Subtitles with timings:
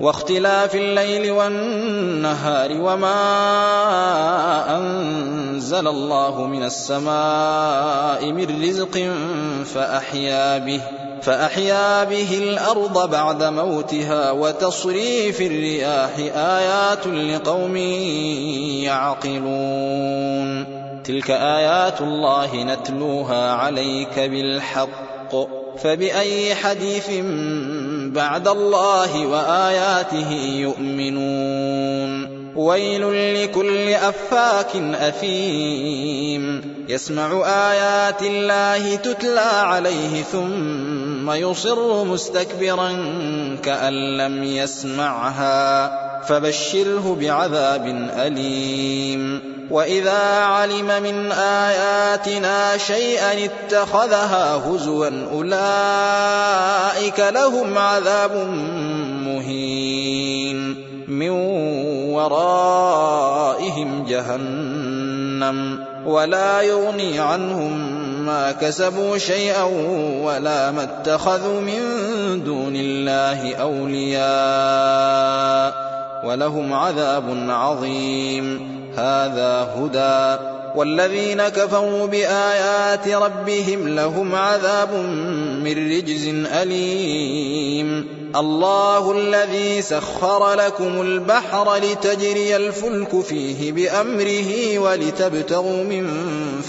[0.00, 3.16] واختلاف الليل والنهار وما
[4.78, 9.10] أنزل الله من السماء من رزق
[9.74, 10.80] فأحيا به
[11.22, 17.76] فأحيا به الأرض بعد موتها وتصريف الرياح آيات لقوم
[18.86, 20.64] يعقلون.
[21.04, 25.34] تلك آيات الله نتلوها عليك بالحق
[25.78, 27.10] فبأي حديث
[28.12, 32.40] بعد الله وآياته يؤمنون.
[32.56, 36.62] ويل لكل أفاك أثيم.
[36.88, 42.90] يسمع آيات الله تتلى عليه ثم يصر مستكبرا
[43.62, 45.90] كأن لم يسمعها
[46.22, 49.42] فبشره بعذاب أليم.
[49.70, 58.36] وإذا علم من آياتنا شيئا اتخذها هزوا أولئك لهم عذاب
[59.26, 60.90] مهين.
[61.10, 61.30] من
[62.14, 69.62] ورائهم جهنم ولا يغني عنهم ما كسبوا شيئا
[70.22, 71.80] ولا ما اتخذوا من
[72.44, 74.30] دون الله أولياء
[76.24, 78.70] ولهم عذاب عظيم.
[78.96, 80.42] هذا هدى.
[80.76, 84.94] والذين كفروا بآيات ربهم لهم عذاب
[85.64, 86.28] من رجز
[86.62, 88.06] أليم.
[88.36, 96.08] الله الذي سخر لكم البحر لتجري الفلك فيه بأمره ولتبتغوا من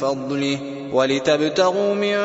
[0.00, 0.58] فضله.
[0.96, 2.16] ولتبتغوا من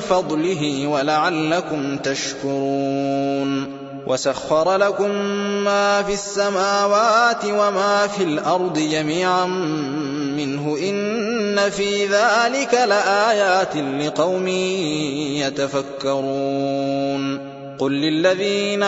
[0.00, 5.10] فضله ولعلكم تشكرون وسخر لكم
[5.64, 9.46] ما في السماوات وما في الأرض جميعا
[10.36, 14.48] منه إن في ذلك لآيات لقوم
[16.08, 18.82] يتفكرون قل للذين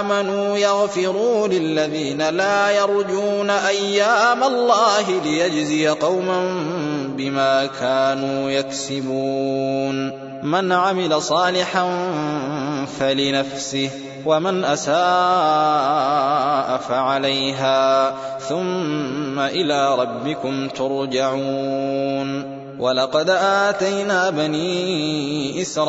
[0.00, 6.40] آمنوا يغفروا للذين لا يرجون أيام الله ليجزي قوما
[7.18, 10.28] بما كانوا يكسبون.
[10.42, 11.88] من عمل صالحا
[12.98, 13.90] فلنفسه
[14.26, 14.96] ومن أساء
[16.88, 22.58] فعليها ثم إلى ربكم ترجعون.
[22.78, 25.88] ولقد آتينا بني إسرائيل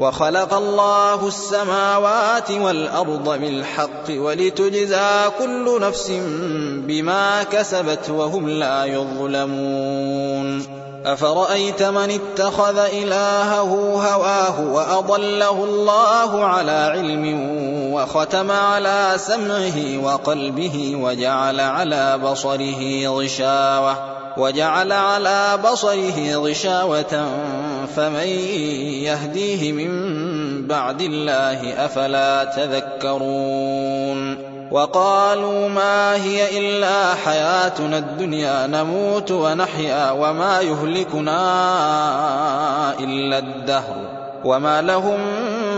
[0.00, 6.10] وخلق الله السماوات والأرض بالحق ولتجزى كل نفس
[6.86, 10.66] بما كسبت وهم لا يظلمون.
[11.04, 13.72] أفرأيت من اتخذ إلهه
[14.12, 17.50] هواه وأضله الله على علم
[17.92, 24.19] وختم على سمعه وقلبه وجعل على بصره غشاوة.
[24.36, 27.28] وجعل على بصره غشاوة
[27.96, 28.28] فمن
[29.04, 29.90] يهديه من
[30.66, 41.40] بعد الله أفلا تذكرون؟ وقالوا ما هي إلا حياتنا الدنيا نموت ونحيا وما يهلكنا
[43.00, 45.18] إلا الدهر وما لهم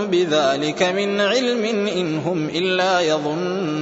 [0.07, 3.82] بذلك من علم إن هم إلا يظنون.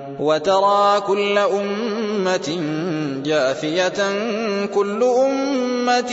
[0.21, 2.59] وترى كل أمة
[3.25, 3.99] جاثية
[4.65, 6.11] كل أمة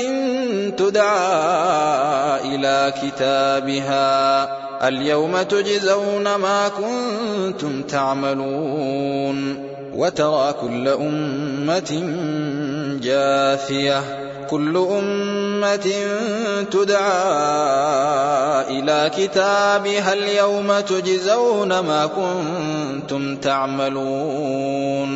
[0.76, 4.48] تدعى إلى كتابها.
[4.88, 9.67] اليوم تجزون ما كنتم تعملون.
[9.98, 11.90] وترى كل أمة
[13.02, 14.02] جاثية
[14.50, 15.90] كل أمة
[16.70, 17.18] تدعى
[18.78, 25.08] إلى كتابها اليوم تجزون ما كنتم تعملون.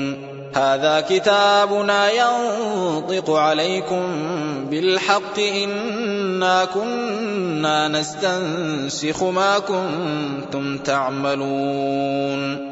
[0.54, 4.02] هذا كتابنا ينطق عليكم
[4.70, 12.71] بالحق إنا كنا نستنسخ ما كنتم تعملون.